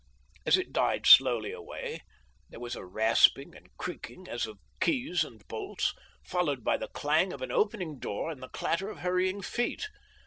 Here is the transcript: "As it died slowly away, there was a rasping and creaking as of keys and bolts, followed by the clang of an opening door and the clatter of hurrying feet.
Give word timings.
"As 0.47 0.57
it 0.57 0.73
died 0.73 1.05
slowly 1.05 1.51
away, 1.51 1.99
there 2.49 2.59
was 2.59 2.75
a 2.75 2.83
rasping 2.83 3.55
and 3.55 3.67
creaking 3.77 4.27
as 4.27 4.47
of 4.47 4.57
keys 4.79 5.23
and 5.23 5.47
bolts, 5.47 5.93
followed 6.25 6.63
by 6.63 6.75
the 6.77 6.87
clang 6.87 7.31
of 7.31 7.43
an 7.43 7.51
opening 7.51 7.99
door 7.99 8.31
and 8.31 8.41
the 8.41 8.49
clatter 8.49 8.89
of 8.89 8.97
hurrying 9.01 9.43
feet. 9.43 9.89